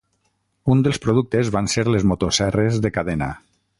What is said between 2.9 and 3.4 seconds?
cadena.